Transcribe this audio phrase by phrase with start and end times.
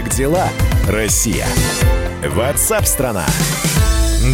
[0.00, 0.48] Как дела,
[0.88, 1.46] Россия?
[2.26, 3.26] Ватсап-страна!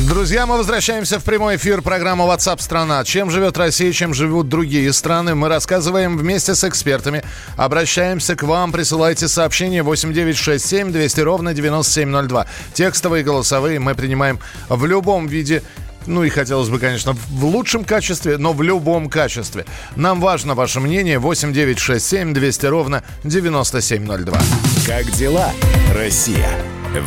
[0.09, 3.03] Друзья, мы возвращаемся в прямой эфир программы WhatsApp страна.
[3.03, 7.25] Чем живет Россия, чем живут другие страны, мы рассказываем вместе с экспертами.
[7.57, 12.47] Обращаемся к вам, присылайте сообщения 8967 200 ровно 9702.
[12.73, 14.39] Текстовые, голосовые мы принимаем
[14.69, 15.63] в любом виде
[16.07, 19.67] ну и хотелось бы, конечно, в лучшем качестве, но в любом качестве.
[19.97, 21.19] Нам важно ваше мнение.
[21.19, 24.39] 8 9 6 7 200 ровно 9702.
[24.87, 25.53] Как дела,
[25.95, 26.51] Россия?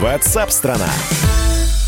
[0.01, 0.89] Ватсап-страна!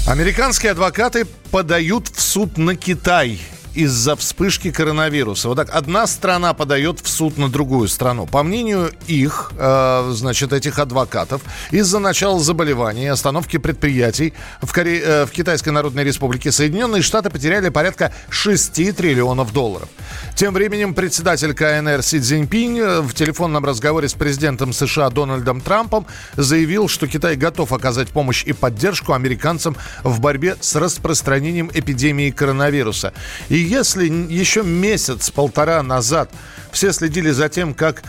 [0.08, 3.40] Американские адвокаты подают в суд на Китай
[3.74, 5.48] из-за вспышки коронавируса.
[5.48, 8.26] Вот так, одна страна подает в суд на другую страну.
[8.26, 15.00] По мнению их, э, значит, этих адвокатов, из-за начала заболевания и остановки предприятий в, Коре...
[15.00, 19.90] э, в Китайской Народной Республике Соединенные Штаты потеряли порядка 6 триллионов долларов.
[20.36, 26.06] Тем временем председатель КНР Си Цзиньпинь э, в телефонном разговоре с президентом США Дональдом Трампом
[26.36, 33.14] заявил, что Китай готов оказать помощь и поддержку американцам в борьбе с распространением эпидемии коронавируса.
[33.50, 36.32] И если еще месяц-полтора назад
[36.72, 38.04] все следили за тем, как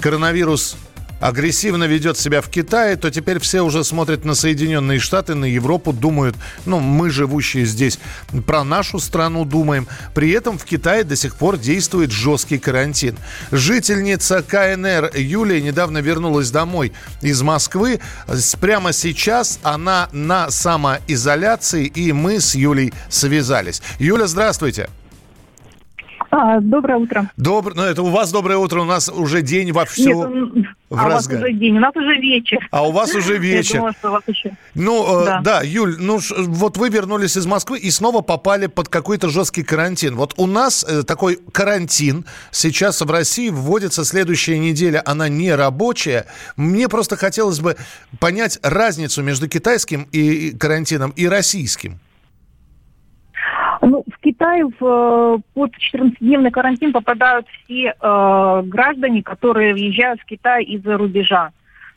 [0.00, 0.76] коронавирус
[1.20, 5.92] агрессивно ведет себя в Китае, то теперь все уже смотрят на Соединенные Штаты, на Европу,
[5.92, 7.98] думают, ну, мы, живущие здесь,
[8.46, 9.86] про нашу страну думаем.
[10.14, 13.16] При этом в Китае до сих пор действует жесткий карантин.
[13.50, 18.00] Жительница КНР Юлия недавно вернулась домой из Москвы.
[18.60, 23.82] Прямо сейчас она на самоизоляции, и мы с Юлей связались.
[23.98, 24.88] Юля, здравствуйте.
[26.30, 27.30] А, доброе утро.
[27.36, 27.74] Добр...
[27.74, 31.38] Ну, это у вас доброе утро, у нас уже день вовсю Нет, в а разгар.
[31.38, 32.68] у вас уже день, у нас уже вечер.
[32.70, 33.76] А у вас уже вечер.
[33.76, 34.50] Я думала, что у вас еще...
[34.74, 35.38] Ну, э, да.
[35.38, 39.62] Э, да, Юль, ну вот вы вернулись из Москвы и снова попали под какой-то жесткий
[39.62, 40.16] карантин.
[40.16, 46.26] Вот у нас э, такой карантин сейчас в России вводится следующая неделя, она не рабочая.
[46.56, 47.76] Мне просто хотелось бы
[48.20, 52.00] понять разницу между китайским и карантином и российским.
[54.38, 60.62] В Китае в, э, под 14-дневный карантин попадают все э, граждане, которые въезжают в Китай
[60.62, 61.50] из-за рубежа.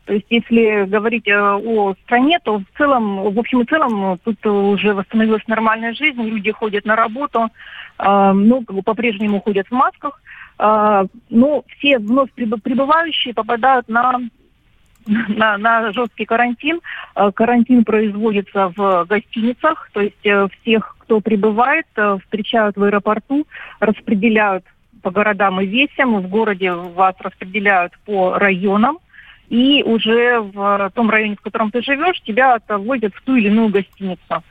[0.05, 4.43] То есть, если говорить э, о стране, то в целом, в общем и целом, тут
[4.43, 7.49] уже восстановилась нормальная жизнь, люди ходят на работу,
[7.99, 10.19] э, ну, по-прежнему ходят в масках,
[10.57, 14.19] э, но все вновь прибывающие попадают на
[15.07, 16.81] на, на жесткий карантин.
[17.15, 23.47] Э, карантин производится в гостиницах, то есть э, всех, кто прибывает, э, встречают в аэропорту,
[23.79, 24.65] распределяют
[25.01, 26.19] по городам и весям.
[26.21, 28.99] В городе вас распределяют по районам.
[29.49, 33.67] И уже в том районе, в котором ты живешь, тебя отвозят в ту или иную
[33.67, 34.43] гостиницу.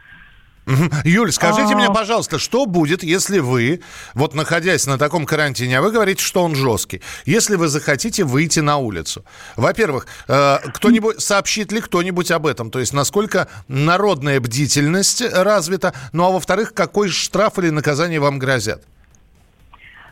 [1.04, 1.92] Юль, скажите мне, а.
[1.92, 3.80] пожалуйста, что будет, если вы,
[4.14, 8.60] вот находясь на таком карантине, а вы говорите, что он жесткий, если вы захотите выйти
[8.60, 9.24] на улицу?
[9.56, 12.70] Во-первых, э, кто-нибудь сообщит ли кто-нибудь об этом?
[12.70, 15.92] То есть, насколько народная бдительность развита?
[16.12, 18.82] Ну, а во-вторых, какой штраф или наказание вам грозят?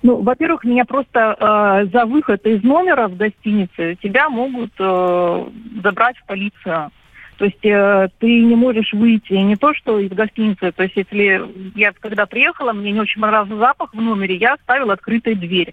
[0.02, 5.44] Ну, во-первых, меня просто э, за выход из номера в гостинице тебя могут э,
[5.82, 6.90] забрать в полицию.
[7.38, 10.72] То есть э, ты не можешь выйти не то, что из гостиницы.
[10.72, 11.40] То есть если
[11.76, 15.72] я когда приехала, мне не очень понравился запах в номере, я оставила открытой дверь.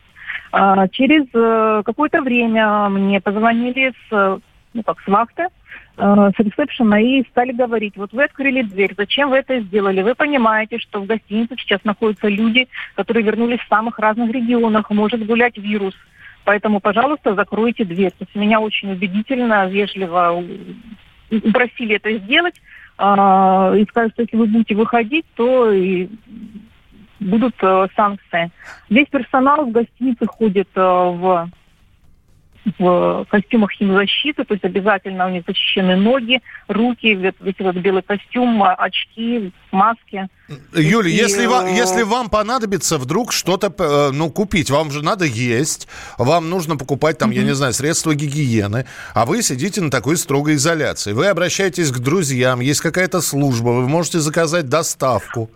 [0.52, 4.42] А, через э, какое-то время мне позвонили с,
[4.74, 5.48] ну как, с вахты,
[5.98, 10.04] э, с ресепшена и стали говорить, вот вы открыли дверь, зачем вы это сделали?
[10.04, 15.26] Вы понимаете, что в гостинице сейчас находятся люди, которые вернулись в самых разных регионах, может
[15.26, 15.96] гулять вирус.
[16.44, 18.12] Поэтому, пожалуйста, закройте дверь.
[18.12, 20.44] То есть меня очень убедительно, вежливо
[21.32, 22.56] упросили это сделать,
[22.98, 26.08] а, и сказали, что если вы будете выходить, то и
[27.20, 28.52] будут э, санкции.
[28.90, 31.50] Весь персонал в гостинице ходит э, в
[32.80, 38.64] в костюмах химзащиты, то есть обязательно у них защищены ноги, руки, весь этот белый костюм,
[38.64, 40.28] очки, маски.
[40.74, 41.14] Юля, и...
[41.14, 45.88] если, вам, если вам понадобится вдруг что-то э, ну, купить, вам же надо есть,
[46.18, 47.36] вам нужно покупать там, mm-hmm.
[47.36, 51.14] я не знаю, средства гигиены, а вы сидите на такой строгой изоляции.
[51.14, 55.50] Вы обращаетесь к друзьям, есть какая-то служба, вы можете заказать доставку.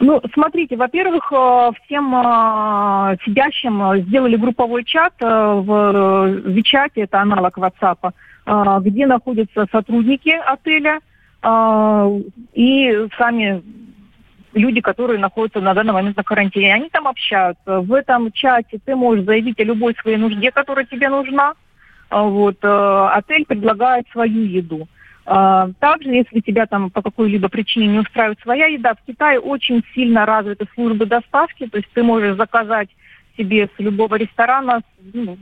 [0.00, 7.58] Ну, смотрите, во-первых, э, всем э, сидящим сделали групповой чат э, в Вичате, это аналог
[7.58, 8.12] WhatsApp,
[8.82, 11.00] где находятся сотрудники отеля
[12.54, 13.62] и сами
[14.54, 16.74] люди, которые находятся на данный момент на карантине.
[16.74, 17.80] Они там общаются.
[17.80, 21.52] В этом чате ты можешь заявить о любой своей нужде, которая тебе нужна.
[22.10, 22.56] Вот.
[22.62, 24.88] Отель предлагает свою еду.
[25.30, 29.84] А, также, если тебя там по какой-либо причине не устраивает своя еда, в Китае очень
[29.94, 32.88] сильно развиты службы доставки, то есть ты можешь заказать
[33.36, 34.80] себе с любого ресторана
[35.12, 35.36] ну,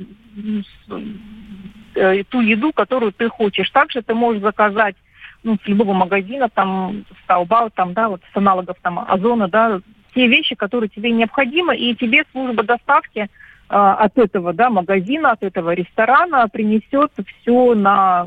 [1.95, 3.71] э, ту еду, которую ты хочешь.
[3.71, 4.97] Также ты можешь заказать
[5.45, 9.81] ну, с любого магазина, там, с Taobao, там, да, вот с аналогов там Озона, да,
[10.17, 13.27] те вещи, которые тебе необходимы, и тебе служба доставки э,
[13.69, 18.27] от этого, да, магазина, от этого ресторана принесет все на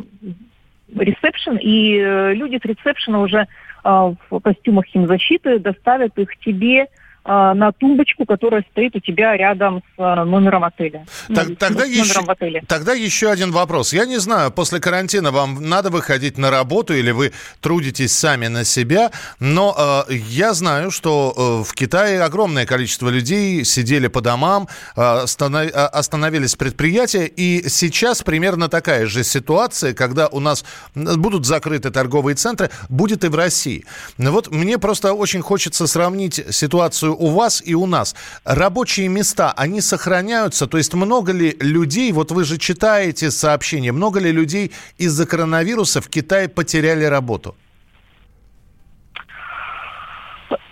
[0.95, 3.45] ресепшн, и э, люди с ресепшена уже э,
[3.83, 6.87] в костюмах химзащиты доставят их тебе а,
[7.29, 11.05] на тумбочку, которая стоит у тебя рядом с а, номером отеля.
[11.33, 12.63] Так, ну, тогда, еще, в отеле.
[12.67, 13.93] тогда еще один вопрос.
[13.93, 17.31] Я не знаю, после карантина вам надо выходить на работу или вы
[17.61, 21.33] трудитесь сами на себя, но э, я знаю, что
[21.63, 28.23] э, в Китае огромное количество людей сидели по домам, э, останов, остановились предприятия, и сейчас
[28.23, 30.65] примерно такая же ситуация, когда у нас
[30.95, 33.85] будут закрыты торговые центры, будет и в России.
[34.17, 38.15] Вот мне просто очень хочется сравнить ситуацию у вас и у нас.
[38.45, 40.67] Рабочие места, они сохраняются?
[40.67, 46.01] То есть много ли людей, вот вы же читаете сообщения, много ли людей из-за коронавируса
[46.01, 47.55] в Китае потеряли работу?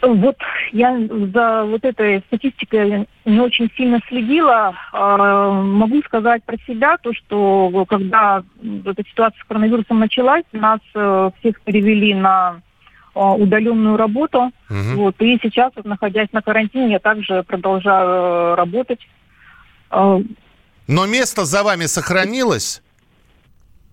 [0.01, 0.38] Вот
[0.71, 0.97] я
[1.33, 4.73] за вот этой статистикой не очень сильно следила.
[4.93, 8.43] А, могу сказать про себя, то, что когда
[8.85, 12.61] эта ситуация с коронавирусом началась, нас э, всех перевели на
[13.17, 14.51] удаленную работу.
[14.69, 14.95] Угу.
[14.95, 18.99] Вот, и сейчас, вот, находясь на карантине, я также продолжаю э, работать.
[19.89, 20.19] А,
[20.87, 22.81] Но место за вами сохранилось?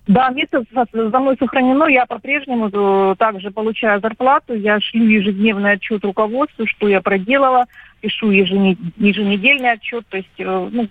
[0.07, 1.87] Да, место за мной сохранено.
[1.87, 4.55] Я по-прежнему э, также получаю зарплату.
[4.55, 7.65] Я шлю ежедневный отчет руководству, что я проделала.
[8.01, 10.07] Пишу еженедельный отчет.
[10.09, 10.89] То есть э, ну,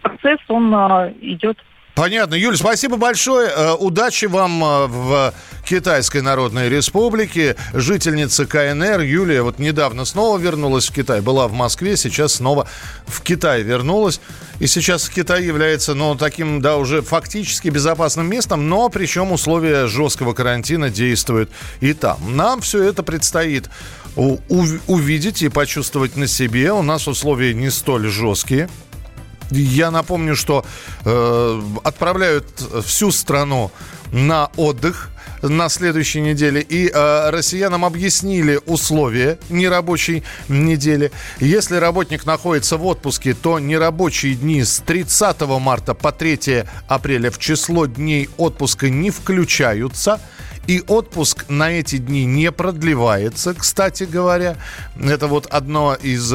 [0.00, 0.72] процесс, он
[1.20, 1.58] идет
[1.94, 2.34] Понятно.
[2.34, 3.50] Юль, спасибо большое.
[3.50, 7.56] Э, удачи вам э, в Китайской Народной Республике.
[7.74, 11.20] Жительница КНР Юлия вот недавно снова вернулась в Китай.
[11.20, 12.68] Была в Москве, сейчас снова
[13.06, 14.20] в Китай вернулась.
[14.60, 20.32] И сейчас Китай является, ну, таким, да, уже фактически безопасным местом, но причем условия жесткого
[20.32, 21.50] карантина действуют
[21.80, 22.36] и там.
[22.36, 23.68] Нам все это предстоит
[24.16, 26.72] увидеть и почувствовать на себе.
[26.72, 28.68] У нас условия не столь жесткие.
[29.50, 30.64] Я напомню, что
[31.04, 32.46] э, отправляют
[32.84, 33.70] всю страну
[34.12, 35.10] на отдых
[35.42, 36.60] на следующей неделе.
[36.60, 41.12] И э, россиянам объяснили условия нерабочей недели.
[41.40, 47.38] Если работник находится в отпуске, то нерабочие дни с 30 марта по 3 апреля в
[47.38, 50.20] число дней отпуска не включаются.
[50.68, 54.56] И отпуск на эти дни не продлевается, кстати говоря.
[55.02, 56.32] Это вот одно из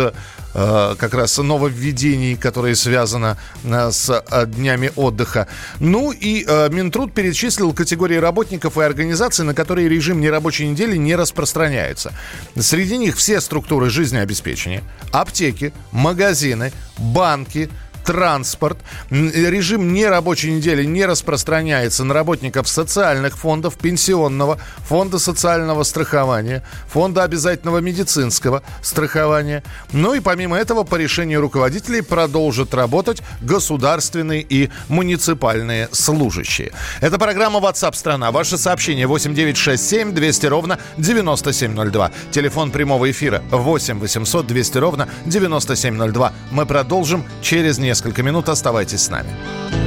[0.56, 5.47] Э, как раз нововведений, которые связаны э, с э, днями отдыха.
[5.80, 12.13] Ну и Минтруд перечислил категории работников и организаций, на которые режим нерабочей недели не распространяется.
[12.57, 17.69] Среди них все структуры жизнеобеспечения, аптеки, магазины, банки,
[18.04, 18.78] транспорт.
[19.10, 27.80] Режим нерабочей недели не распространяется на работников социальных фондов, пенсионного, фонда социального страхования, фонда обязательного
[27.80, 29.64] медицинского страхования.
[29.92, 36.72] Ну и помимо этого, по решению руководителей продолжат работать государственные и муниципальные служащие.
[37.02, 38.32] Это программа WhatsApp страна.
[38.32, 42.12] Ваше сообщение 8967 200 ровно 9702.
[42.32, 46.34] Телефон прямого эфира 8 800 200 ровно 9702.
[46.52, 48.50] Мы продолжим через несколько несколько минут.
[48.50, 49.82] Оставайтесь с нами.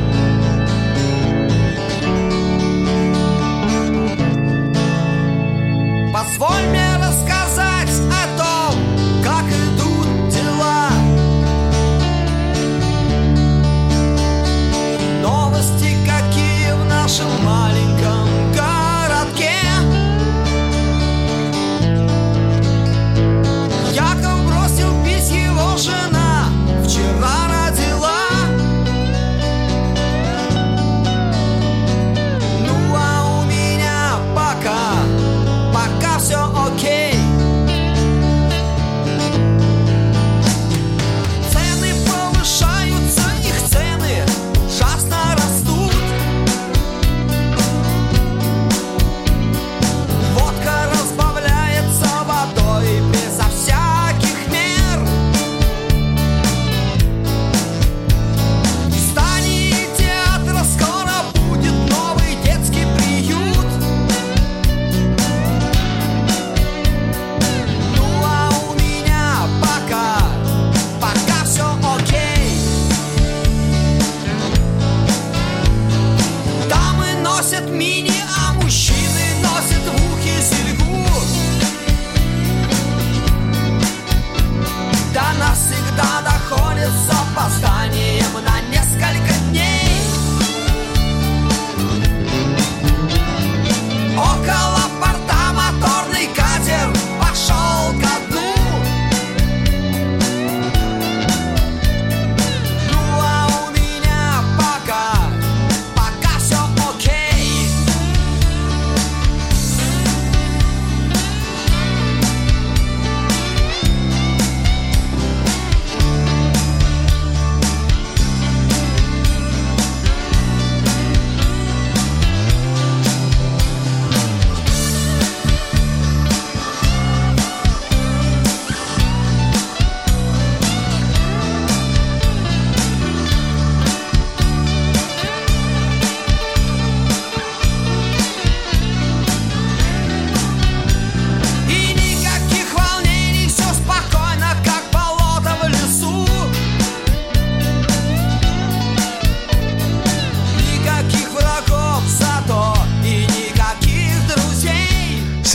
[87.37, 89.76] опозданием на несколько дней.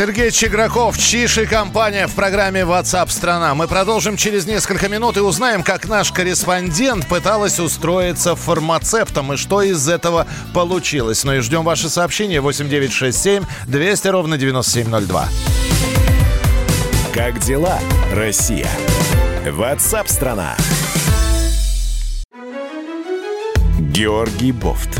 [0.01, 3.53] Сергей Чеграков, Чиш и компания в программе WhatsApp страна.
[3.53, 9.61] Мы продолжим через несколько минут и узнаем, как наш корреспондент пыталась устроиться фармацевтом и что
[9.61, 11.23] из этого получилось.
[11.23, 15.29] Ну и ждем ваши сообщения 8967 200 ровно 9702.
[17.13, 17.77] Как дела,
[18.11, 18.71] Россия?
[19.45, 20.57] WhatsApp страна.
[23.77, 24.99] Георгий Бофт.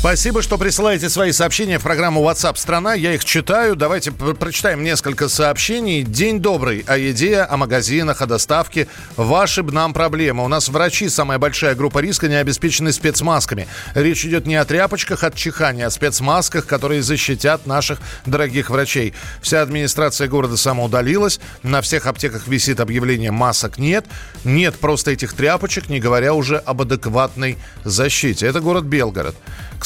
[0.00, 2.94] Спасибо, что присылаете свои сообщения в программу WhatsApp страна.
[2.94, 3.76] Я их читаю.
[3.76, 6.04] Давайте прочитаем несколько сообщений.
[6.04, 6.82] День добрый.
[6.86, 8.88] О еде, о магазинах, о доставке.
[9.18, 10.42] Ваши б нам проблемы.
[10.42, 13.68] У нас врачи, самая большая группа риска, не обеспечены спецмасками.
[13.94, 19.12] Речь идет не о тряпочках от чихания, а о спецмасках, которые защитят наших дорогих врачей.
[19.42, 21.40] Вся администрация города самоудалилась.
[21.62, 24.06] На всех аптеках висит объявление «масок нет».
[24.44, 28.46] Нет просто этих тряпочек, не говоря уже об адекватной защите.
[28.46, 29.36] Это город Белгород.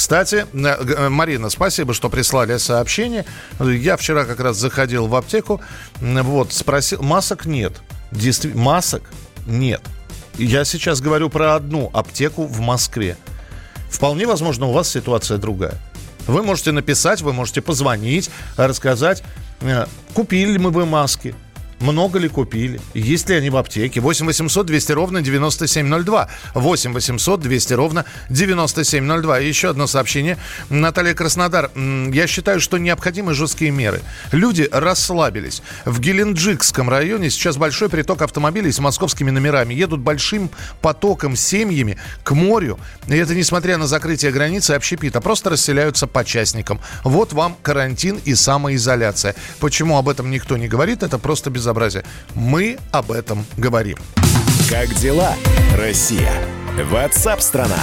[0.04, 3.24] Кстати, э, э, Марина, спасибо, что прислали сообщение.
[3.58, 5.62] Я вчера как раз заходил в аптеку,
[5.98, 7.72] вот, спросил, масок нет.
[8.10, 9.02] Действительно, масок
[9.46, 9.80] нет.
[10.34, 13.16] Я сейчас говорю про одну аптеку в Москве.
[13.88, 15.80] Вполне возможно, у вас ситуация другая.
[16.26, 19.22] Вы можете написать, вы можете позвонить, рассказать,
[19.62, 21.34] э, купили ли мы вы маски,
[21.80, 22.80] много ли купили?
[22.94, 24.00] Есть ли они в аптеке?
[24.00, 26.28] 8 800 200 ровно 9702.
[26.54, 29.40] 8 800 200 ровно 9702.
[29.40, 30.38] И еще одно сообщение.
[30.70, 31.70] Наталья Краснодар.
[31.74, 34.00] Я считаю, что необходимы жесткие меры.
[34.32, 35.62] Люди расслабились.
[35.84, 39.74] В Геленджикском районе сейчас большой приток автомобилей с московскими номерами.
[39.74, 40.50] Едут большим
[40.80, 42.78] потоком семьями к морю.
[43.08, 45.20] И это несмотря на закрытие границы общепита.
[45.20, 46.80] Просто расселяются по частникам.
[47.02, 49.34] Вот вам карантин и самоизоляция.
[49.60, 51.02] Почему об этом никто не говорит?
[51.02, 52.04] Это просто без безобразие.
[52.34, 53.96] Мы об этом говорим.
[54.68, 55.34] Как дела,
[55.76, 56.32] Россия?
[56.90, 57.80] Ватсап-страна!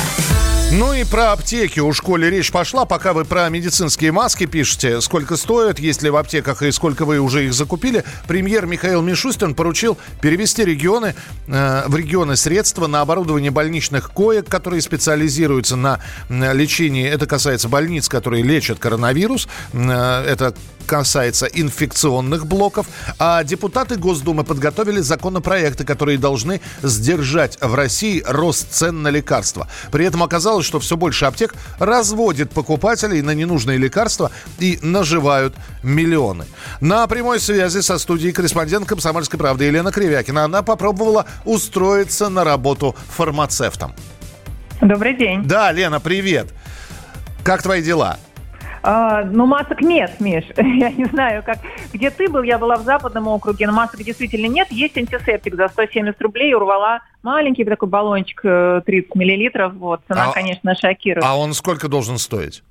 [0.73, 2.85] Ну и про аптеки у школе речь пошла.
[2.85, 7.19] Пока вы про медицинские маски пишете, сколько стоят, есть ли в аптеках и сколько вы
[7.19, 11.13] уже их закупили, премьер Михаил Мишустин поручил перевести регионы,
[11.47, 17.05] э, в регионы средства на оборудование больничных коек, которые специализируются на лечении.
[17.05, 19.49] Это касается больниц, которые лечат коронавирус.
[19.73, 22.87] Э, это касается инфекционных блоков,
[23.19, 29.67] а депутаты Госдумы подготовили законопроекты, которые должны сдержать в России рост цен на лекарства.
[29.91, 36.45] При этом оказалось, что все больше аптек разводит покупателей на ненужные лекарства и наживают миллионы.
[36.79, 40.45] На прямой связи со студией корреспондент «Комсомольской правды» Елена Кривякина.
[40.45, 43.93] Она попробовала устроиться на работу фармацевтом.
[44.81, 45.43] Добрый день.
[45.43, 46.47] Да, Лена, привет.
[47.43, 48.17] Как твои дела?
[48.83, 50.45] А, ну, масок нет, Миш.
[50.57, 51.59] Я не знаю, как
[51.93, 54.71] где ты был, я была в Западном округе, но масок действительно нет.
[54.71, 59.73] Есть антисептик за 170 рублей, урвала маленький такой баллончик 30 э, миллилитров.
[59.73, 61.23] Вот, цена, а, конечно, шокирует.
[61.25, 62.63] А он сколько должен стоить?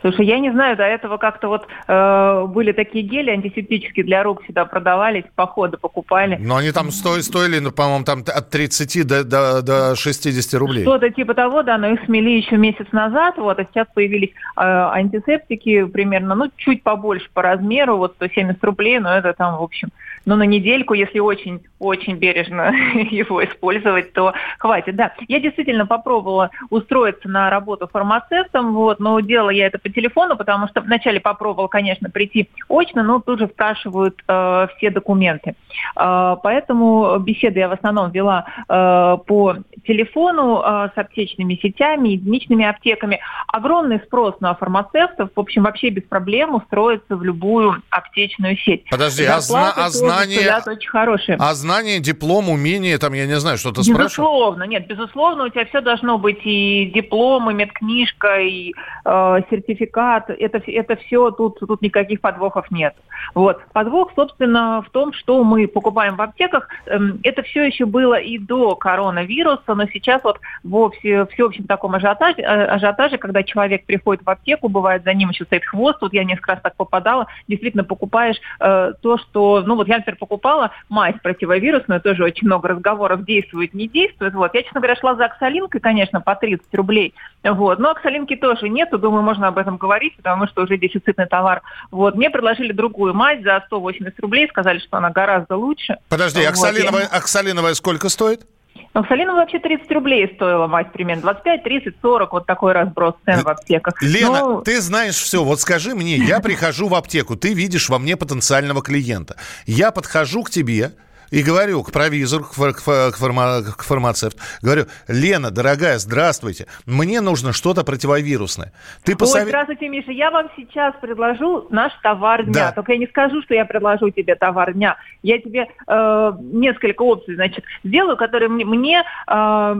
[0.00, 4.42] Слушай, я не знаю, до этого как-то вот э, были такие гели антисептические для рук
[4.42, 6.36] всегда продавались, походы покупали.
[6.40, 10.82] Но они там стоили, стоили ну, по-моему, там от 30 до, до, до 60 рублей.
[10.82, 14.60] Что-то типа того, да, но их смели еще месяц назад, вот, а сейчас появились э,
[14.60, 19.88] антисептики примерно, ну, чуть побольше по размеру, вот 170 рублей, но это там, в общем,
[20.26, 22.72] ну, на недельку, если очень-очень бережно
[23.10, 24.96] его использовать, то хватит.
[24.96, 30.36] Да, я действительно попробовала устроиться на работу фармацевтом, вот, но делала я это по телефону,
[30.36, 35.54] потому что вначале попробовала, конечно, прийти очно, но тут же спрашивают э, все документы.
[35.96, 42.64] Э, поэтому беседы я в основном вела э, по телефону э, с аптечными сетями, единичными
[42.64, 43.20] аптеками.
[43.48, 48.84] Огромный спрос на фармацевтов, в общем, вообще без проблем устроиться в любую аптечную сеть.
[48.90, 50.60] Подожди, а, зна- а знание...
[50.66, 51.36] очень хорошие.
[51.38, 54.10] А знание, диплом, умение, там, я не знаю, что-то спрашивают?
[54.10, 58.72] Безусловно, нет, безусловно, у тебя все должно быть и диплом, и медкнижка, и
[59.04, 59.75] э, сертификат.
[59.84, 62.94] Это, это все, тут, тут никаких подвохов нет.
[63.34, 63.60] Вот.
[63.72, 66.68] Подвох, собственно, в том, что мы покупаем в аптеках.
[66.86, 71.94] Эм, это все еще было и до коронавируса, но сейчас вот во все, всеобщем таком
[71.94, 76.12] ажиотаже, э, ажиотаже, когда человек приходит в аптеку, бывает за ним еще стоит хвост, вот
[76.12, 80.70] я несколько раз так попадала, действительно покупаешь э, то, что, ну вот я, например, покупала
[80.88, 84.34] мазь противовирусную, тоже очень много разговоров, действует, не действует.
[84.34, 84.54] Вот.
[84.54, 87.78] Я, честно говоря, шла за оксалинкой, конечно, по 30 рублей, Вот.
[87.78, 91.62] Но оксалинки тоже нету, думаю, можно об этом говорить, потому что уже дефицитный товар.
[91.90, 92.14] Вот.
[92.14, 95.96] Мне предложили другую мазь за 180 рублей, сказали, что она гораздо лучше.
[96.08, 96.50] Подожди, вот.
[96.50, 98.46] оксалиновая, оксалиновая сколько стоит?
[98.92, 101.22] Оксалиновая вообще 30 рублей стоила мазь примерно.
[101.22, 104.00] 25, 30, 40, вот такой разброс цен в аптеках.
[104.00, 104.60] Лена, Но...
[104.62, 105.44] ты знаешь все.
[105.44, 109.36] Вот скажи мне, я прихожу в аптеку, ты видишь во мне потенциального клиента.
[109.66, 110.92] Я подхожу к тебе,
[111.30, 117.52] и говорю к провизору, к, к, фарма, к фармацевту, говорю, Лена, дорогая, здравствуйте, мне нужно
[117.52, 118.72] что-то противовирусное.
[119.04, 119.42] Ты посов...
[119.42, 122.52] Ой, здравствуйте, Миша, я вам сейчас предложу наш товар дня.
[122.52, 122.72] Да.
[122.72, 124.96] Только я не скажу, что я предложу тебе товар дня.
[125.22, 129.74] Я тебе э, несколько опций, значит, сделаю, которые мне, мне э,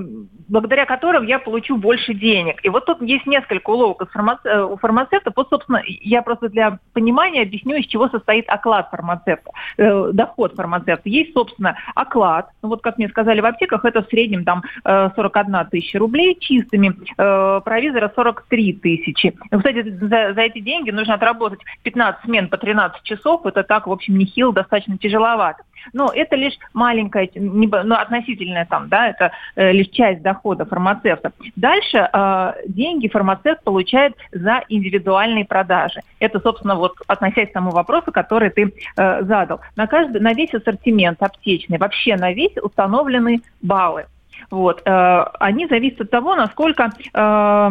[0.49, 2.65] благодаря которым я получу больше денег.
[2.65, 5.33] И вот тут есть несколько уловок э, у фармацевта.
[5.35, 11.09] Вот, собственно, я просто для понимания объясню, из чего состоит оклад фармацевта, э, доход фармацевта.
[11.09, 12.49] Есть собственно, оклад.
[12.63, 16.37] Ну, вот, как мне сказали в аптеках, это в среднем там 41 э, тысяча рублей
[16.41, 19.27] чистыми, э, провизора 43 тысячи.
[19.27, 23.45] И, кстати, за, за эти деньги нужно отработать 15 смен по 13 часов.
[23.45, 25.63] Это так, в общем, нехило, достаточно тяжеловато.
[25.93, 31.33] Но это лишь маленькая, ну, относительная там, да, это э, лишь часть дохода фармацевта.
[31.57, 36.01] Дальше э, деньги фармацевт получает за индивидуальные продажи.
[36.21, 39.61] Это, собственно, вот относясь к тому вопросу, который ты э, задал.
[39.77, 44.07] На, каждый, на весь ассортимент аптечный, вообще на весь установлены баллы.
[44.51, 44.83] Вот.
[44.85, 47.71] Э, они зависят от того, насколько, э,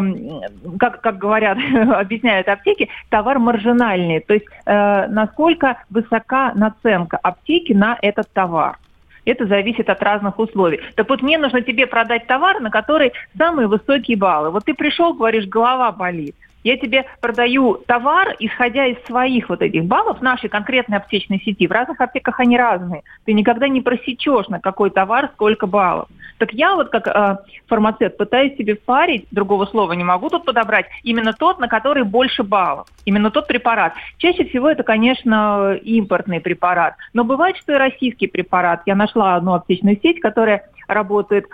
[0.79, 7.97] как, как говорят, объясняют аптеки, товар маржинальный, то есть э, насколько высока наценка аптеки на
[8.01, 8.77] этот товар.
[9.25, 10.81] Это зависит от разных условий.
[10.95, 14.51] Так вот, мне нужно тебе продать товар, на который самые высокие баллы.
[14.51, 16.35] Вот ты пришел, говоришь, голова болит.
[16.65, 21.67] Я тебе продаю товар, исходя из своих вот этих баллов нашей конкретной аптечной сети.
[21.67, 23.03] В разных аптеках они разные.
[23.23, 26.07] Ты никогда не просечешь, на какой товар сколько баллов.
[26.39, 30.87] Так я вот как э, фармацевт пытаюсь себе впарить, другого слова не могу тут подобрать,
[31.03, 33.93] именно тот, на который больше баллов, именно тот препарат.
[34.17, 38.81] Чаще всего это, конечно, импортный препарат, но бывает, что и российский препарат.
[38.87, 41.45] Я нашла одну аптечную сеть, которая работает,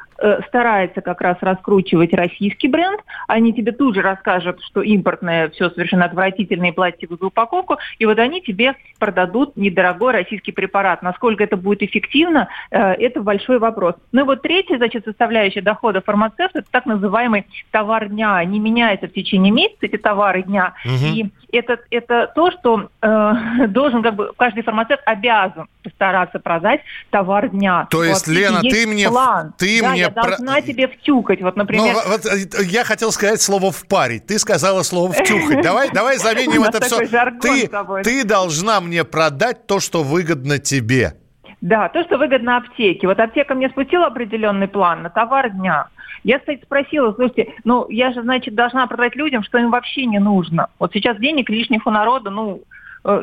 [0.48, 3.02] старается как раз раскручивать российский бренд.
[3.28, 8.42] Они тебе тут же расскажут, что импортное все совершенно отвратительное, пластиковую упаковку, и вот они
[8.42, 11.02] тебе продадут недорогой российский препарат.
[11.02, 13.96] Насколько это будет эффективно, э, это большой вопрос.
[14.12, 18.36] Ну и вот третья, значит, составляющая дохода фармацевта, это так называемый товар дня.
[18.36, 20.74] Они меняются в течение месяца, эти товары дня.
[20.86, 21.06] Угу.
[21.14, 27.50] И это, это то, что э, должен, как бы, каждый фармацевт обязан постараться продать товар
[27.50, 27.88] дня.
[27.90, 29.54] То есть, вот, Лена, ты мне план.
[29.58, 30.38] Ты да, мне я про...
[30.38, 31.42] должна тебе втюкать.
[31.42, 31.94] Вот, например...
[31.94, 34.28] Ну, вот, э, я хотел сказать слово «впарить».
[34.28, 35.62] Ты сказала слово «втюхать».
[35.64, 37.00] Давай, давай заменим это все.
[37.42, 37.70] Ты,
[38.04, 41.14] ты должна мне продать то, что выгодно тебе.
[41.62, 43.08] Да, то, что выгодно аптеке.
[43.08, 45.88] Вот аптека мне спустила определенный план на товар дня.
[46.24, 50.20] Я, кстати, спросила, слушайте, ну я же, значит, должна продать людям, что им вообще не
[50.20, 50.68] нужно.
[50.80, 52.71] Вот сейчас денег лишних у народа, ну, Э,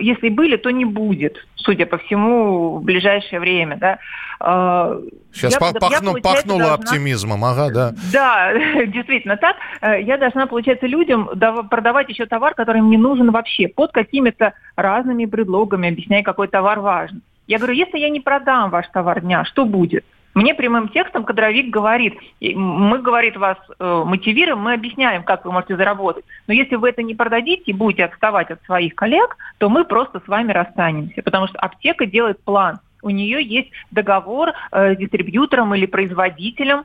[0.00, 3.76] если были, то не будет, судя по всему, в ближайшее время.
[3.76, 3.98] Да.
[4.40, 5.00] Э,
[5.32, 6.74] Сейчас я, пахну, я, пахнуло должна...
[6.74, 7.94] оптимизмом, ага, да.
[8.12, 8.52] Да,
[8.86, 9.56] действительно так.
[9.80, 11.28] Э, я должна, получается, людям
[11.70, 16.80] продавать еще товар, который им не нужен вообще, под какими-то разными предлогами, объясняя, какой товар
[16.80, 17.22] важен.
[17.46, 20.04] Я говорю, если я не продам ваш товар дня, что будет?
[20.34, 25.76] Мне прямым текстом кадровик говорит, мы, говорит, вас э, мотивируем, мы объясняем, как вы можете
[25.76, 26.24] заработать.
[26.46, 30.20] Но если вы это не продадите и будете отставать от своих коллег, то мы просто
[30.20, 31.22] с вами расстанемся.
[31.22, 32.78] Потому что аптека делает план.
[33.02, 36.84] У нее есть договор э, с дистрибьютором или производителем,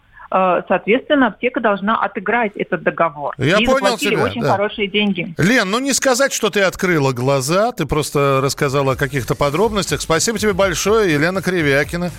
[0.68, 3.36] соответственно, аптека должна отыграть этот договор.
[3.38, 4.24] Я и понял тебя.
[4.24, 4.54] очень да.
[4.54, 5.34] хорошие деньги.
[5.38, 10.02] Лен, ну не сказать, что ты открыла глаза, ты просто рассказала о каких-то подробностях.
[10.02, 12.10] Спасибо тебе большое, Елена Кривякина.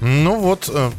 [0.00, 0.90] Ну вот, э,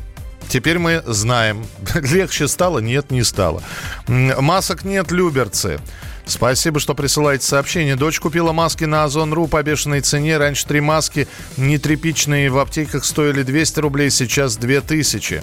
[0.48, 1.66] теперь мы знаем.
[1.96, 2.80] Легче стало?
[2.80, 3.62] Нет, не стало.
[4.08, 5.78] Масок нет, люберцы.
[6.26, 7.98] Спасибо, что присылаете сообщение.
[7.98, 10.38] Дочь купила маски на Озон.ру по бешеной цене.
[10.38, 15.42] Раньше три маски нетряпичные в аптеках стоили 200 рублей, сейчас 2000.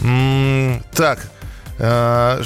[0.00, 1.30] Так,
[1.78, 2.42] э,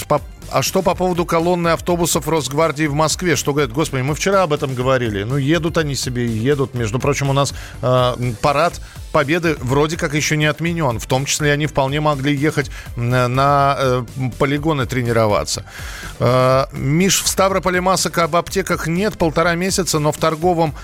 [0.50, 3.36] а что по поводу колонны автобусов Росгвардии в Москве?
[3.36, 5.22] Что говорят, господи, мы вчера об этом говорили.
[5.24, 6.74] Ну, едут они себе и едут.
[6.74, 8.80] Между прочим, у нас э, парад
[9.12, 10.98] Победы вроде как еще не отменен.
[10.98, 14.02] В том числе они вполне могли ехать на э,
[14.38, 15.64] полигоны тренироваться.
[16.18, 20.74] Э, Миш, в Ставрополе масок об аптеках нет полтора месяца, но в торговом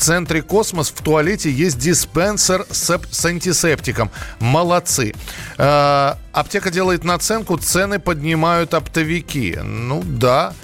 [0.00, 4.10] центре «Космос» в туалете есть диспенсер с, антисептиком.
[4.40, 5.14] Молодцы.
[5.58, 9.58] Э, аптека делает наценку, цены поднимают оптовики.
[9.62, 10.54] Ну да.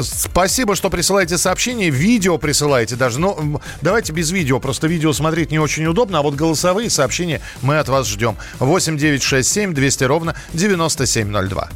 [0.00, 1.90] Спасибо, что присылаете сообщения.
[1.90, 3.20] Видео присылаете даже.
[3.20, 4.60] Ну, давайте без видео.
[4.60, 6.18] Просто видео смотреть не очень удобно.
[6.18, 8.36] А вот голосовые сообщения мы от вас ждем.
[8.60, 11.68] 8 9 6 7 200 ровно 9702.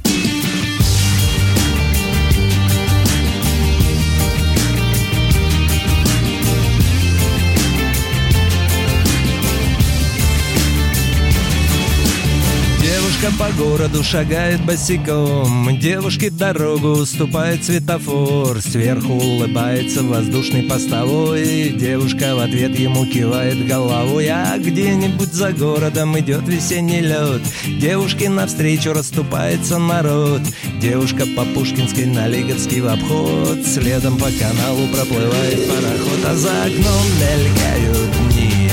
[13.38, 15.78] По городу шагает босиком.
[15.78, 18.60] Девушке дорогу уступает светофор.
[18.60, 24.28] Сверху улыбается воздушный постовой Девушка в ответ ему кивает головой.
[24.28, 27.42] А где-нибудь за городом идет весенний лед.
[27.66, 30.42] Девушке навстречу расступается народ.
[30.80, 33.64] Девушка по Пушкинской на Лиговский в обход.
[33.66, 36.24] Следом по каналу проплывает пароход.
[36.26, 38.70] А за окном мелькают дни.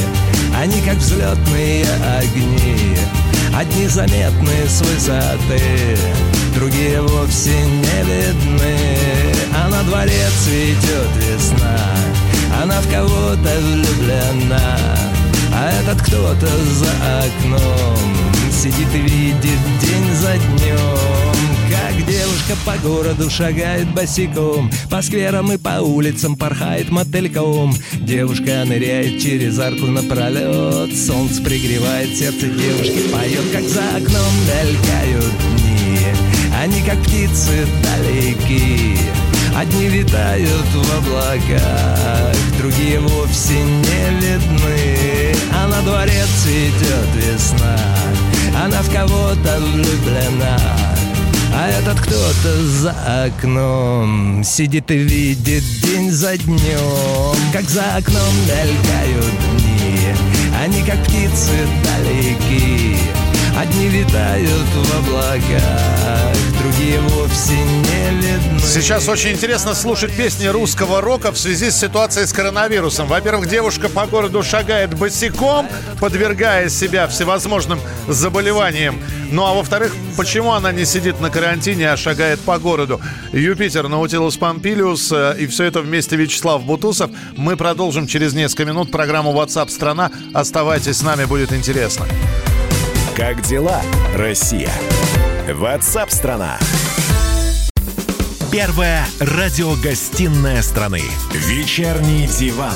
[0.56, 1.86] Они как взлетные
[2.20, 3.23] огни
[3.56, 5.98] Одни заметны с высоты
[6.56, 8.78] Другие вовсе не видны.
[9.56, 11.78] А на дворе цветет весна
[12.62, 14.78] Она в кого-то влюблена.
[15.54, 18.18] А этот кто-то за окном
[18.52, 21.53] Сидит и видит день за днем
[21.94, 29.22] Как девушка по городу шагает босиком По скверам и по улицам порхает мотыльком Девушка ныряет
[29.22, 36.00] через арку напролет Солнце пригревает сердце девушки Поет, как за окном мелькают дни
[36.60, 38.98] Они как птицы далеки
[39.56, 45.36] Одни витают в облаках, другие вовсе не видны.
[45.54, 47.78] А на дворе цветет весна,
[48.66, 50.93] она в кого-то влюблена.
[51.56, 57.36] А этот кто-то за окном Сидит и видит день за днем.
[57.52, 60.00] Как за окном мелькают дни
[60.64, 62.98] Они как птицы далеки
[63.64, 71.32] Одни витают в облаках Другие вовсе не видны Сейчас очень интересно слушать песни русского рока
[71.32, 73.08] в связи с ситуацией с коронавирусом.
[73.08, 75.70] Во-первых, девушка по городу шагает босиком,
[76.02, 79.00] подвергая себя всевозможным заболеваниям.
[79.32, 83.00] Ну а во-вторых, почему она не сидит на карантине, а шагает по городу?
[83.32, 87.12] Юпитер, Наутилус Помпилиус э, и все это вместе Вячеслав Бутусов.
[87.38, 90.12] Мы продолжим через несколько минут программу WhatsApp страна.
[90.34, 92.06] Оставайтесь с нами, будет интересно.
[93.16, 93.80] Как дела,
[94.16, 94.72] Россия?
[95.48, 96.58] Ватсап-страна!
[98.52, 101.02] Первая радиогостинная страны.
[101.32, 102.74] Вечерний диван.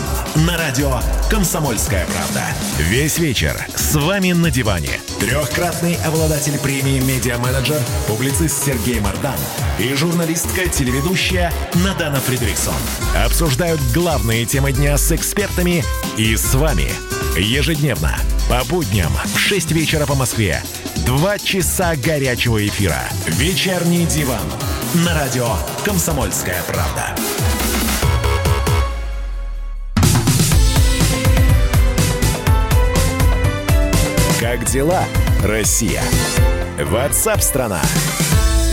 [0.47, 0.99] На радио
[1.31, 2.43] «Комсомольская правда».
[2.77, 4.99] Весь вечер с вами на диване.
[5.19, 9.37] Трехкратный обладатель премии «Медиа-менеджер», публицист Сергей Мардан
[9.79, 11.51] и журналистка-телеведущая
[11.83, 12.75] Надана Фридриксон.
[13.25, 15.83] Обсуждают главные темы дня с экспертами
[16.15, 16.91] и с вами.
[17.39, 18.17] Ежедневно,
[18.49, 20.61] по будням в 6 вечера по Москве.
[21.05, 23.03] Два часа горячего эфира.
[23.27, 24.41] Вечерний диван.
[25.05, 25.47] На радио
[25.85, 27.15] «Комсомольская правда».
[34.39, 35.03] Как дела,
[35.43, 36.01] Россия?
[36.79, 37.81] Ватсап-страна!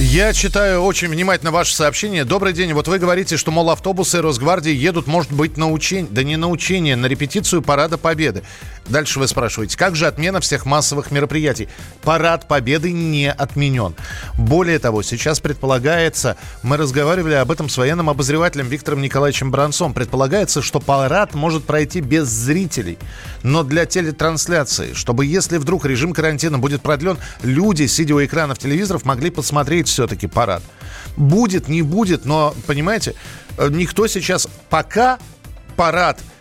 [0.06, 2.26] Я читаю очень внимательно ваше сообщение.
[2.26, 2.74] Добрый день.
[2.74, 6.06] Вот вы говорите, что, мол, автобусы Росгвардии едут, может быть, на учение.
[6.10, 8.42] Да не на учение, на репетицию Парада Победы.
[8.88, 11.68] Дальше вы спрашиваете, как же отмена всех массовых мероприятий?
[12.02, 13.94] Парад Победы не отменен.
[14.36, 20.60] Более того, сейчас предполагается, мы разговаривали об этом с военным обозревателем Виктором Николаевичем Бранцом, предполагается,
[20.60, 22.98] что парад может пройти без зрителей,
[23.42, 29.04] но для телетрансляции, чтобы если вдруг режим карантина будет продлен, люди, сидя у экранов телевизоров,
[29.04, 30.62] могли посмотреть все-таки парад.
[31.16, 33.14] Будет, не будет, но, понимаете,
[33.56, 35.18] э, никто сейчас пока
[35.76, 36.20] парад–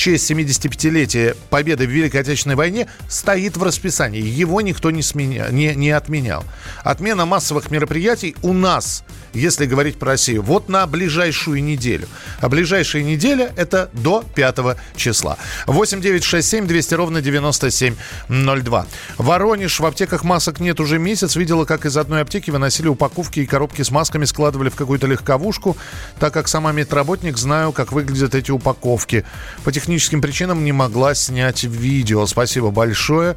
[0.00, 4.22] честь 75-летия победы в Великой Отечественной войне стоит в расписании.
[4.22, 6.42] Его никто не, сменя, не, не отменял.
[6.82, 12.08] Отмена массовых мероприятий у нас, если говорить про Россию, вот на ближайшую неделю.
[12.40, 15.36] А ближайшая неделя это до 5 числа.
[15.66, 18.86] 8 9 6 7 200 ровно 9702.
[19.18, 19.80] Воронеж.
[19.80, 21.36] В аптеках масок нет уже месяц.
[21.36, 25.76] Видела, как из одной аптеки выносили упаковки и коробки с масками, складывали в какую-то легковушку.
[26.18, 29.26] Так как сама медработник, знаю, как выглядят эти упаковки.
[29.62, 32.24] По техническим причинам не могла снять видео.
[32.26, 33.34] Спасибо большое.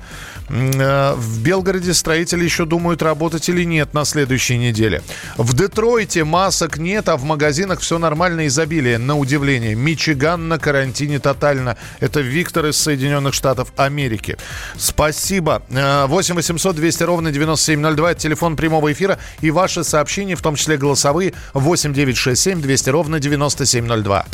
[0.50, 5.02] Э, в Белгороде строители еще думают, работать или нет на следующей неделе.
[5.36, 9.00] В Детройте масок нет, а в магазинах все нормально, изобилие.
[9.00, 9.74] На удивление.
[9.74, 11.76] Мичиган на карантине тотально.
[12.00, 14.38] Это Виктор из Соединенных Штатов Америки.
[14.78, 15.64] Спасибо.
[15.70, 18.12] 8 800 200 ровно 9702.
[18.12, 19.18] Это телефон прямого эфира.
[19.42, 24.26] И ваши сообщения, в том числе голосовые, 8 967 200 ровно 9702.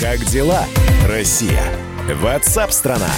[0.00, 0.64] Как дела,
[1.08, 1.60] Россия?
[2.22, 3.10] Ватсап-страна!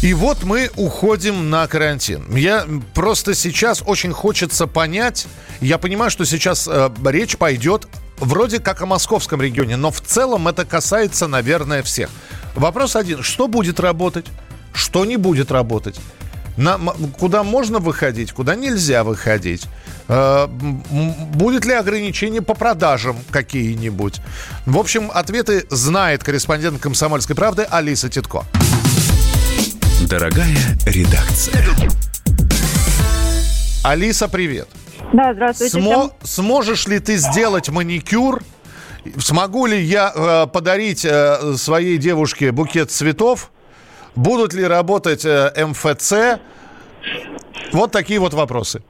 [0.00, 2.24] И вот мы уходим на карантин.
[2.36, 5.26] Я просто сейчас очень хочется понять,
[5.60, 10.46] я понимаю, что сейчас э, речь пойдет вроде как о московском регионе, но в целом
[10.46, 12.10] это касается, наверное, всех.
[12.54, 14.26] Вопрос один, что будет работать,
[14.72, 15.98] что не будет работать?
[16.56, 16.78] На,
[17.18, 19.66] куда можно выходить, куда нельзя выходить.
[20.08, 24.20] Э, будет ли ограничение по продажам какие-нибудь?
[24.66, 28.44] В общем, ответы знает корреспондент «Комсомольской правды» Алиса Титко.
[30.08, 31.64] Дорогая редакция.
[33.82, 34.68] Алиса, привет.
[35.12, 35.78] Да, здравствуйте.
[35.78, 38.42] Смо- сможешь ли ты сделать маникюр?
[39.18, 43.50] Смогу ли я э, подарить э, своей девушке букет цветов?
[44.14, 46.40] Будут ли работать э, МФЦ?
[47.72, 48.82] Вот такие вот вопросы.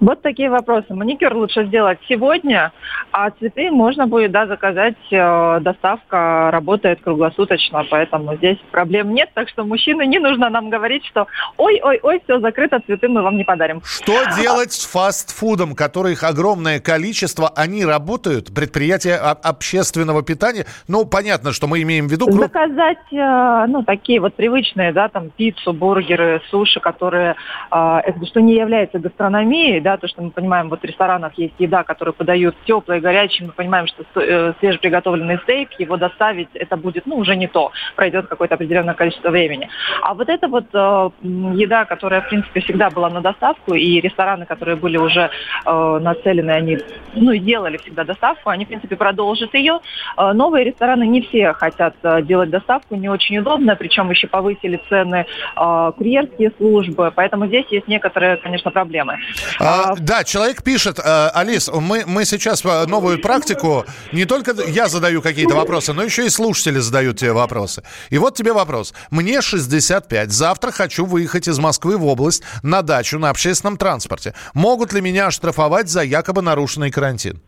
[0.00, 0.94] Вот такие вопросы.
[0.94, 2.72] Маникюр лучше сделать сегодня,
[3.12, 4.96] а цветы можно будет да, заказать.
[5.10, 9.30] Э, доставка работает круглосуточно, поэтому здесь проблем нет.
[9.34, 13.44] Так что мужчины не нужно нам говорить, что ой-ой-ой, все закрыто, цветы мы вам не
[13.44, 13.80] подарим.
[13.84, 17.48] Что делать с фастфудом, которых огромное количество?
[17.56, 20.66] Они работают, предприятия общественного питания.
[20.88, 22.26] Ну, понятно, что мы имеем в виду...
[22.28, 27.34] круп- Заказать, э, ну, такие вот привычные, да, там, пиццу, бургеры, суши, которые,
[27.70, 31.54] э, это что не является гастрономией, да, то, что мы понимаем, вот в ресторанах есть
[31.60, 37.06] еда, которую подают теплой, горячей, мы понимаем, что э, свежеприготовленный стейк, его доставить, это будет,
[37.06, 39.68] ну, уже не то, пройдет какое-то определенное количество времени.
[40.02, 41.10] А вот это вот э,
[41.54, 45.30] еда, которая, в принципе, всегда была на доставку, и рестораны, которые были уже
[45.64, 46.78] э, нацелены, они,
[47.14, 49.78] ну, и делали всегда доставку, они, в принципе, продолжат ее.
[50.16, 54.80] Э, Новые рестораны не все хотят э, делать доставку, не очень удобно, причем еще повысили
[54.88, 59.18] цены э, курьерские службы, поэтому здесь есть некоторые, конечно, проблемы.
[59.60, 64.88] А, да, человек пишет, э, Алис, мы, мы сейчас э, новую практику, не только я
[64.88, 67.82] задаю какие-то вопросы, но еще и слушатели задают тебе вопросы.
[68.10, 68.94] И вот тебе вопрос.
[69.10, 74.34] Мне 65, завтра хочу выехать из Москвы в область на дачу на общественном транспорте.
[74.54, 77.40] Могут ли меня оштрафовать за якобы нарушенный карантин?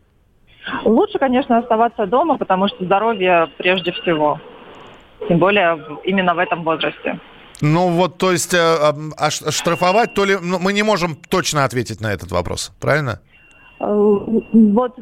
[0.84, 4.40] Лучше, конечно, оставаться дома, потому что здоровье прежде всего.
[5.28, 7.18] Тем более именно в этом возрасте.
[7.60, 10.36] Ну вот, то есть, э, а, а штрафовать, то ли...
[10.40, 13.20] ну, мы не можем точно ответить на этот вопрос, правильно?
[13.80, 14.96] Э, Вот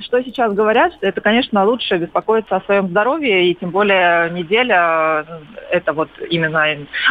[0.00, 5.38] что сейчас говорят, это, конечно, лучше беспокоиться о своем здоровье, и тем более неделя, э,
[5.70, 6.64] это вот именно,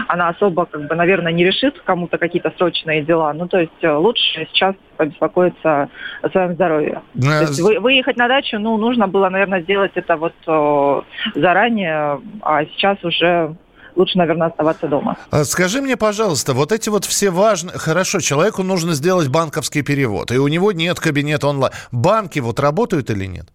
[0.08, 3.32] она особо, как бы, наверное, не решит кому-то какие-то срочные дела.
[3.34, 5.90] Ну, то есть лучше сейчас побеспокоиться
[6.22, 7.02] о своем здоровье.
[7.16, 11.02] Э, То есть вы- выехать на дачу, ну, нужно было, наверное, сделать это вот э,
[11.36, 13.56] заранее, а сейчас уже
[13.96, 15.18] лучше, наверное, оставаться дома.
[15.30, 17.78] А Скажи мне, пожалуйста, вот эти вот все важные...
[17.78, 21.74] Хорошо, человеку нужно сделать банковский перевод, и у него нет кабинета онлайн.
[21.92, 23.48] Банки вот работают или нет?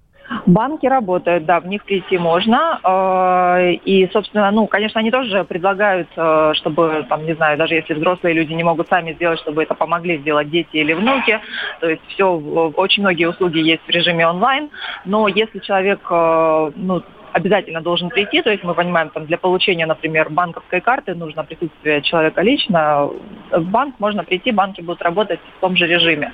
[0.46, 2.80] Банки работают, да, в них прийти можно.
[2.82, 7.94] э, И, собственно, ну, конечно, они тоже предлагают, э, чтобы, там, не знаю, даже если
[7.94, 11.40] взрослые люди не могут сами сделать, чтобы это помогли сделать дети или внуки.
[11.80, 12.26] То есть все,
[12.76, 14.70] очень многие услуги есть в режиме онлайн.
[15.04, 17.02] Но если человек, ну,
[17.36, 22.00] обязательно должен прийти, то есть мы понимаем, там, для получения, например, банковской карты нужно присутствие
[22.00, 23.10] человека лично.
[23.50, 26.32] В банк можно прийти, банки будут работать в том же режиме.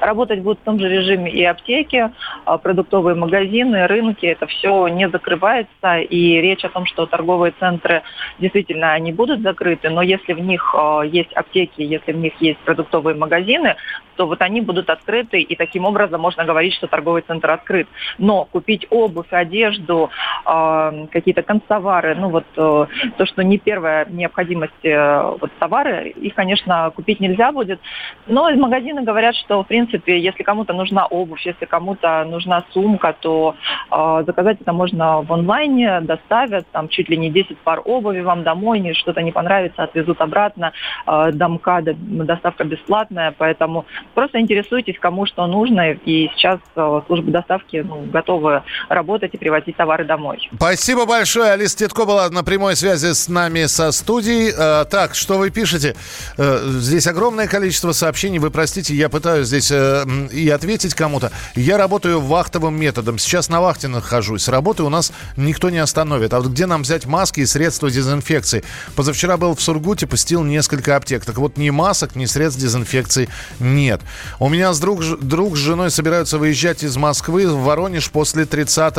[0.00, 2.10] Работать будут в том же режиме и аптеки,
[2.44, 8.02] а, продуктовые магазины, рынки, это все не закрывается, и речь о том, что торговые центры
[8.40, 12.58] действительно они будут закрыты, но если в них э, есть аптеки, если в них есть
[12.60, 13.76] продуктовые магазины,
[14.20, 17.88] то вот они будут открыты, и таким образом можно говорить, что торговый центр открыт.
[18.18, 20.10] Но купить обувь, одежду,
[20.44, 26.90] какие-то констовары, ну вот э, то, что не первая необходимость э, вот товары, их, конечно,
[26.94, 27.80] купить нельзя будет.
[28.26, 33.14] Но из магазина говорят, что, в принципе, если кому-то нужна обувь, если кому-то нужна сумка,
[33.20, 33.54] то
[33.90, 38.42] э, заказать это можно в онлайне, доставят, там чуть ли не 10 пар обуви вам
[38.42, 40.72] домой, не- что-то не понравится, отвезут обратно,
[41.06, 47.84] э, до доставка бесплатная, поэтому просто интересуйтесь, кому что нужно, и сейчас э, службы доставки
[47.86, 50.19] ну, готовы работать и привозить товары домой.
[50.54, 51.52] Спасибо большое.
[51.52, 54.52] Алиса Титко была на прямой связи с нами со студией.
[54.56, 55.96] Э, так, что вы пишете?
[56.36, 58.38] Э, здесь огромное количество сообщений.
[58.38, 61.32] Вы простите, я пытаюсь здесь э, и ответить кому-то.
[61.54, 63.18] Я работаю вахтовым методом.
[63.18, 64.48] Сейчас на вахте нахожусь.
[64.48, 66.34] Работы у нас никто не остановит.
[66.34, 68.64] А вот где нам взять маски и средства дезинфекции?
[68.96, 71.24] Позавчера был в Сургуте, посетил несколько аптек.
[71.24, 73.28] Так вот, ни масок, ни средств дезинфекции
[73.58, 74.00] нет.
[74.38, 78.94] У меня с друг, друг с женой собираются выезжать из Москвы в Воронеж после 30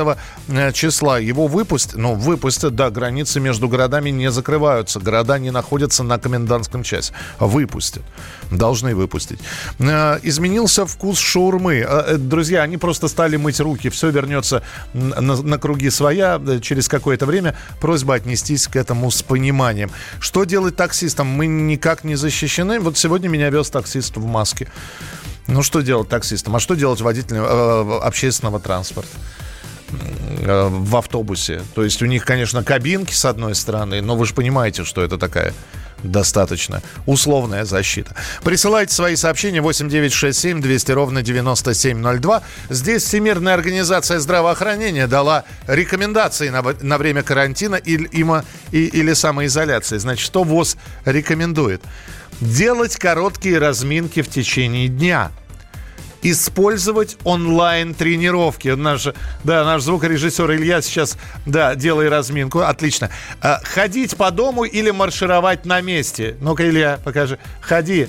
[0.47, 0.71] э,
[1.11, 1.19] числа.
[1.19, 4.99] Его выпустят, ну, выпустят, да, границы между городами не закрываются.
[4.99, 7.13] Города не находятся на комендантском часе.
[7.39, 8.03] Выпустят.
[8.51, 9.39] Должны выпустить.
[9.79, 11.85] Э, Изменился вкус шаурмы.
[11.87, 13.89] Э, э, Друзья, они просто стали мыть руки.
[13.89, 14.61] Все вернется
[14.93, 17.55] на, на круги своя через какое-то время.
[17.79, 19.91] Просьба отнестись к этому с пониманием.
[20.19, 21.27] Что делать таксистам?
[21.27, 22.79] Мы никак не защищены.
[22.79, 24.67] Вот сегодня меня вез таксист в маске.
[25.47, 26.55] Ну, что делать таксистам?
[26.55, 29.17] А что делать водителям э, общественного транспорта?
[30.43, 31.61] Э, в автобусе.
[31.75, 35.17] То есть у них, конечно, кабинки с одной стороны, но вы же понимаете, что это
[35.17, 35.53] такая
[36.03, 38.15] достаточно условная защита.
[38.43, 42.41] Присылайте свои сообщения 8967 200 ровно 9702.
[42.69, 49.99] Здесь Всемирная организация здравоохранения дала рекомендации на, на время карантина или, има- и- или самоизоляции.
[49.99, 50.75] Значит, что ВОЗ
[51.05, 51.81] рекомендует?
[52.39, 55.31] Делать короткие разминки в течение дня–
[56.21, 58.69] использовать онлайн-тренировки.
[58.69, 59.07] Наш,
[59.43, 62.59] да, наш звукорежиссер Илья сейчас, да, делай разминку.
[62.59, 63.09] Отлично.
[63.41, 66.35] А, ходить по дому или маршировать на месте?
[66.41, 67.39] Ну-ка, Илья, покажи.
[67.61, 68.07] Ходи.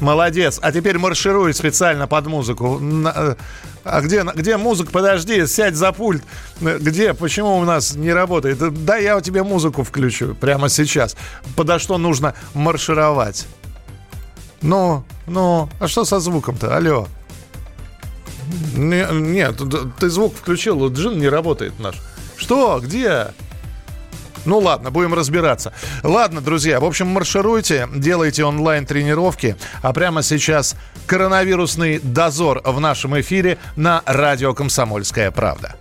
[0.00, 0.60] Молодец.
[0.62, 2.80] А теперь маршируй специально под музыку.
[2.80, 3.34] Э,
[3.84, 4.92] а где, где музыка?
[4.92, 6.22] Подожди, сядь за пульт.
[6.60, 7.14] Где?
[7.14, 8.58] Почему у нас не работает?
[8.84, 11.16] Да я у тебя музыку включу прямо сейчас.
[11.56, 13.46] Подо что нужно маршировать?
[14.60, 16.76] Ну, ну, а что со звуком-то?
[16.76, 17.08] Алло.
[18.74, 19.60] Не, нет,
[19.98, 21.96] ты звук включил, джин не работает наш.
[22.36, 22.80] Что?
[22.82, 23.28] Где?
[24.44, 25.72] Ну ладно, будем разбираться.
[26.02, 29.56] Ладно, друзья, в общем, маршируйте, делайте онлайн-тренировки.
[29.82, 35.76] А прямо сейчас коронавирусный дозор в нашем эфире на радио «Комсомольская правда».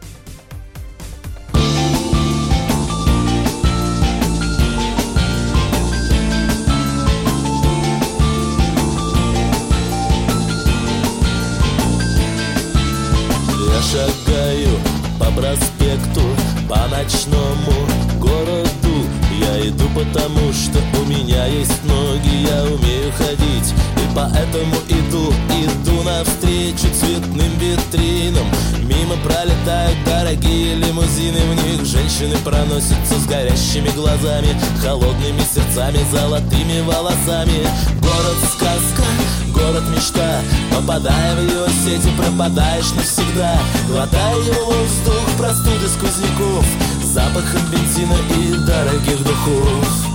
[16.68, 17.72] По ночному
[18.20, 19.08] городу.
[19.40, 23.74] Я иду потому, что у меня есть ноги, я умею ходить.
[23.96, 28.48] И поэтому иду, иду навстречу цветным витринам.
[28.84, 34.50] Мимо пролетают дорогие лимузины В них женщины проносятся с горящими глазами
[34.82, 37.68] Холодными сердцами, золотыми волосами.
[38.02, 40.42] Город-сказка город мечта.
[40.72, 43.58] Попадая в его сети, пропадаешь навсегда.
[43.90, 46.66] Глотая его воздух, простуды сквозняков
[47.04, 50.08] Запахом бензина и дорогих духов.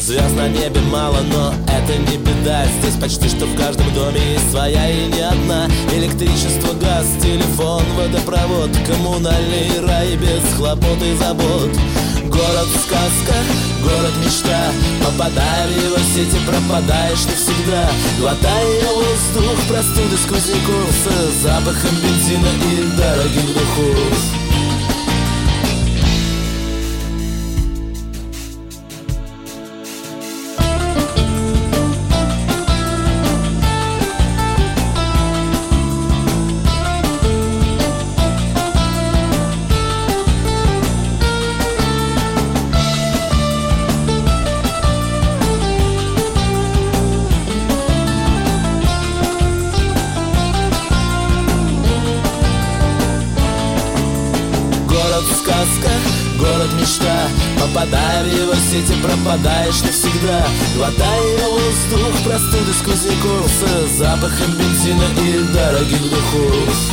[0.00, 2.64] Звезд на небе мало, но это не беда.
[2.80, 5.66] Здесь почти что в каждом доме есть своя и не одна.
[5.92, 11.70] Электричество, газ, телефон, водопровод Коммунальный рай без хлопот и забот.
[12.24, 13.34] Город сказка,
[13.82, 14.72] город мечта.
[15.04, 17.90] Попадая в его сети, пропадаешь навсегда.
[18.18, 24.37] Глотая воздух, простуды сквозняков С запахом бензина и дорогих духов
[62.88, 66.92] сквозняков С запахом бензина и дорогих духов.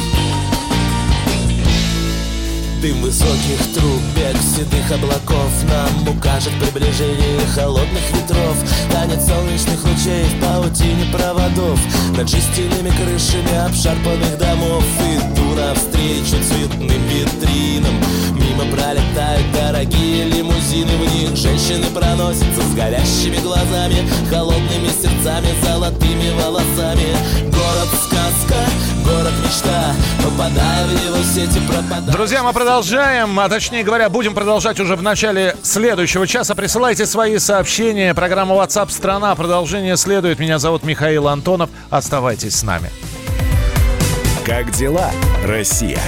[2.82, 8.58] Дым высоких труб, бег седых облаков Нам укажет приближение холодных ветров.
[8.92, 11.80] Танец солнечных лучей в паутине проводов.
[12.18, 14.84] Над жестяными крышами обшарпанных домов.
[15.00, 17.96] Иду навстречу цветным витринам.
[18.34, 19.52] Мимо пролетают
[21.36, 28.56] женщины проносятся с горящими глазами Холодными сердцами, золотыми волосами Город-сказка,
[29.04, 34.80] город мечта Попадая в его сети, пропадая Друзья, мы продолжаем, а точнее говоря, будем продолжать
[34.80, 36.56] уже в начале следующего часа.
[36.56, 38.14] Присылайте свои сообщения.
[38.14, 39.36] Программа WhatsApp страна.
[39.36, 40.40] Продолжение следует.
[40.40, 41.70] Меня зовут Михаил Антонов.
[41.90, 42.90] Оставайтесь с нами.
[44.46, 45.12] Как дела,
[45.44, 46.00] Россия?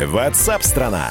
[0.00, 1.10] WhatsApp страна.